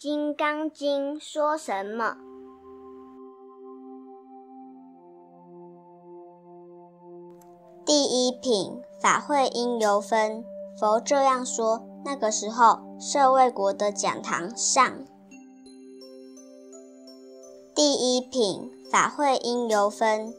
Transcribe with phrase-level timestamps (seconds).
[0.00, 2.14] 金刚经》说什么？
[7.84, 10.44] 第一品法会因由分，
[10.78, 11.82] 佛这样说。
[12.04, 15.04] 那个时候，舍卫国的讲堂上，
[17.74, 20.32] 第一品法会因由分。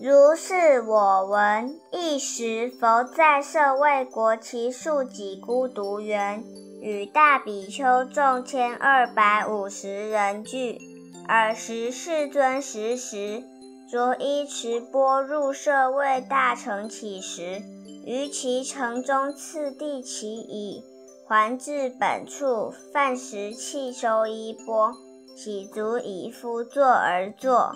[0.00, 1.78] 如是我闻。
[1.92, 6.42] 一时，佛在舍卫国其数己孤独园，
[6.84, 10.78] 与大比丘众千二百五十人聚。
[11.26, 13.42] 尔时世尊时时
[13.90, 17.62] 着衣持钵入舍卫大城乞食，
[18.04, 20.82] 于其城中次第其已，
[21.26, 24.92] 还至本处，饭食弃收衣钵，
[25.34, 27.74] 洗足以敷坐而坐。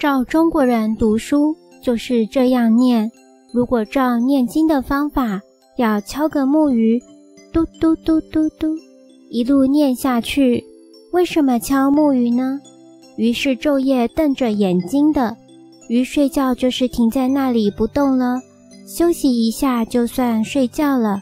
[0.00, 3.12] 照中国人读书就是这样念。
[3.52, 5.40] 如果照念经的方法，
[5.76, 7.00] 要敲个木鱼，
[7.52, 8.68] 嘟嘟嘟嘟嘟，
[9.30, 10.62] 一路念下去。
[11.12, 12.60] 为什么敲木鱼呢？
[13.16, 15.36] 鱼是昼夜瞪着眼睛的，
[15.88, 18.40] 鱼睡觉就是停在那里不动了，
[18.86, 21.20] 休息一下就算睡觉了。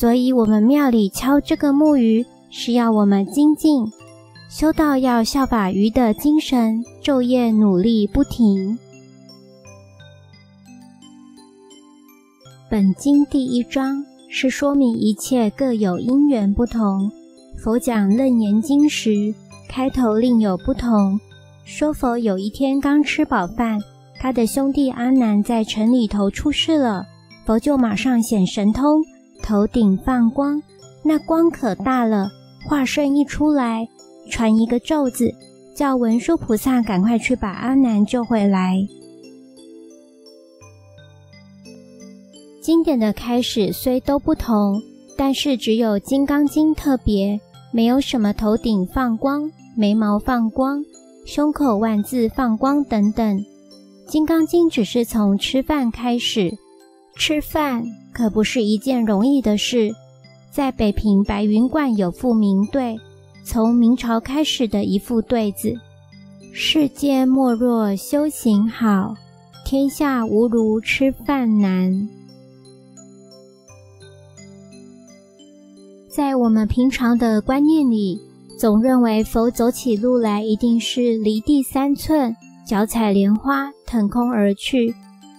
[0.00, 3.84] 所以，我们庙里敲这个木鱼，是要我们精进。
[4.48, 8.78] 修道要效法鱼的精神，昼夜努力不停。
[12.74, 17.08] 本经第一章是说明一切各有因缘不同。
[17.56, 19.32] 佛讲《楞严经》时，
[19.68, 21.20] 开头另有不同。
[21.64, 23.78] 说佛有一天刚吃饱饭，
[24.18, 27.06] 他的兄弟阿难在城里头出事了，
[27.46, 29.00] 佛就马上显神通，
[29.40, 30.60] 头顶放光，
[31.04, 32.28] 那光可大了，
[32.68, 33.86] 化身一出来。
[34.28, 35.32] 传一个咒子，
[35.76, 38.84] 叫文殊菩萨赶快去把阿难救回来。
[42.64, 44.80] 经典的开始虽都不同，
[45.18, 47.38] 但是只有《金刚经》特别，
[47.70, 50.82] 没有什么头顶放光、眉毛放光、
[51.26, 53.36] 胸口万字放光等等。
[54.06, 56.50] 《金刚经》只是从吃饭开始，
[57.16, 59.90] 吃饭可不是一件容易的事。
[60.50, 62.96] 在北平白云观有副名对。
[63.44, 65.74] 从明朝开始的一副对子
[66.54, 69.14] ：“世间莫若修行好，
[69.66, 72.08] 天下无如吃饭难。”
[76.14, 78.20] 在我们平常的观念里，
[78.56, 82.32] 总认为佛走起路来一定是离地三寸，
[82.64, 84.94] 脚踩莲花腾空而去。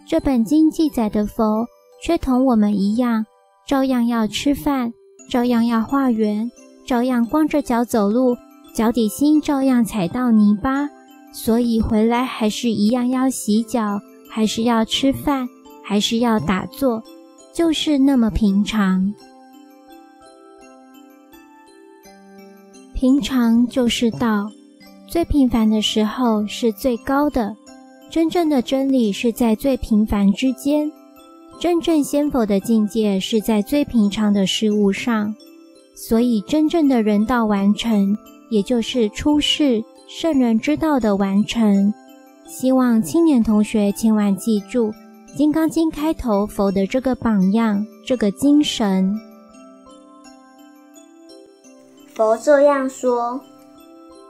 [0.05, 1.65] 这本经记载的佛，
[2.03, 3.25] 却同我们一样，
[3.65, 4.91] 照样要吃饭，
[5.29, 6.51] 照样要化缘。
[6.85, 8.35] 照样光着脚走路，
[8.73, 10.89] 脚底心照样踩到泥巴，
[11.31, 15.47] 所以回来还是一样要洗脚，还是要吃饭，
[15.85, 17.01] 还是要打坐，
[17.53, 19.13] 就是那么平常。
[23.05, 24.49] 平常就是道，
[25.07, 27.55] 最平凡的时候是最高的。
[28.09, 30.91] 真正的真理是在最平凡之间，
[31.59, 35.31] 真正仙佛的境界是在最平常的事物上。
[35.93, 38.17] 所以，真正的人道完成，
[38.49, 41.93] 也就是出世圣人之道的完成。
[42.47, 44.89] 希望青年同学千万记住
[45.37, 49.15] 《金刚经》开头佛的这个榜样，这个精神。
[52.15, 53.41] 佛这样说：“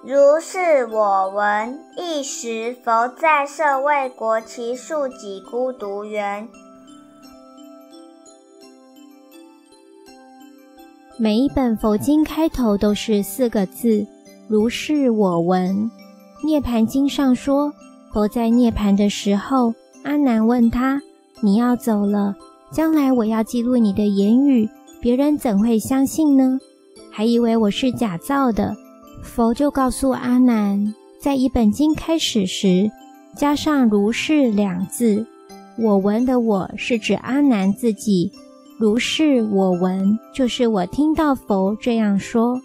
[0.04, 1.80] 如是我闻。
[1.96, 6.50] 一时，佛在舍卫国其数己孤独园。”
[11.20, 14.08] 每一本佛经开头都是四个字
[14.50, 15.92] ：“如是我闻。”
[16.46, 17.72] 《涅盘经》上说，
[18.12, 21.04] 佛在涅盘的时候，阿难问他
[21.40, 22.34] ：“你要走了，
[22.72, 24.68] 将来我要记录你的言语，
[25.00, 26.58] 别人怎会相信呢？
[27.16, 28.76] 还以为我是假造的。”
[29.24, 32.92] 佛就告诉阿难，在一本经开始时，
[33.38, 35.26] 加上“如是”两字
[35.80, 38.34] ，“我闻”的“我”是指阿难自己。
[38.78, 42.60] 如是我闻，就是我听到佛这样说。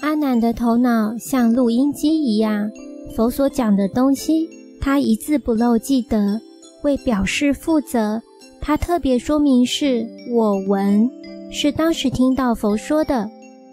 [0.00, 2.70] 阿难的头脑像录音机一样，
[3.16, 4.46] 佛所讲的东西，
[4.78, 6.38] 他一字不漏记得。
[6.82, 8.20] 为表示负责，
[8.66, 11.10] 他特别说明是我闻，
[11.50, 13.28] 是当时听到佛说的。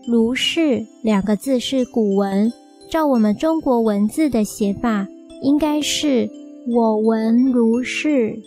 [0.06, 2.52] 如是两个字是古文，
[2.90, 5.08] 照我们中国文字的写法，
[5.44, 6.30] 应该是。
[6.68, 8.38] 我闻如是，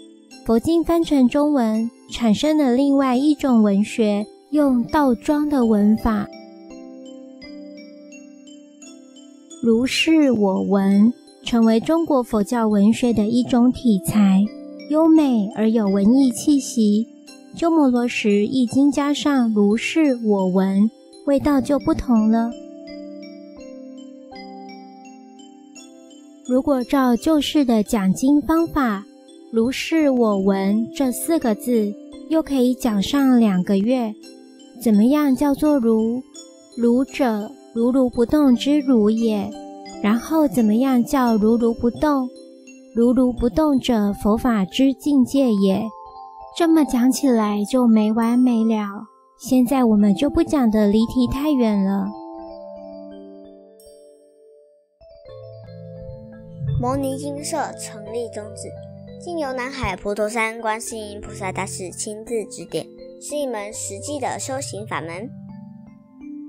[0.44, 6.28] 佛经翻成中文，产生了另外一种文学，用倒装的文法。
[9.62, 11.10] 如是我闻，
[11.42, 14.44] 成为中国佛教文学的一种题材。
[14.90, 17.06] 优美而有文艺气息。
[17.56, 20.90] 鸠摩罗什易经加上如是我闻，
[21.26, 22.50] 味道就不同了。
[26.46, 29.04] 如果照旧式的讲经方法，
[29.52, 31.94] 如是我闻这四个字，
[32.28, 34.12] 又可以讲上两个月。
[34.82, 36.20] 怎么样叫做如？
[36.76, 39.48] 如者，如如不动之如也。
[40.02, 42.28] 然后怎么样叫如如不动？
[42.96, 45.82] 如如不动者，佛法之境界也。
[46.56, 48.86] 这么讲起来就没完没了。
[49.36, 52.06] 现在我们就不讲的离题太远了。
[56.80, 58.68] 摩尼金舍成立宗旨，
[59.20, 62.86] 经由南海普陀山观世音菩萨大士亲自指点，
[63.20, 65.28] 是一门实际的修行法门，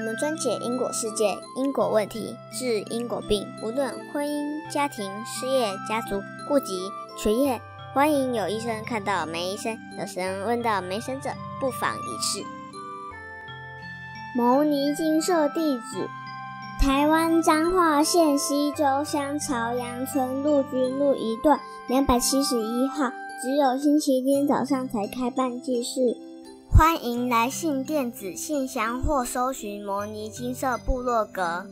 [0.00, 6.80] 我们专解因果世界、因果问题，治因果病，无论婚姻、家庭、事业、家族、户籍、
[7.18, 7.60] 学业，
[7.92, 11.28] 欢迎有医生看到没医生，有神问到没神者，
[11.60, 12.42] 不妨一试。
[14.34, 16.08] 牟尼金舍地址。
[16.80, 23.10] 台湾彰化县西周乡朝阳村陆军路一段两百七十一号，
[23.42, 26.16] 只有星期天早上才开办祭事，
[26.80, 31.66] 欢迎来信电子信箱或搜寻摩尼金色部落格。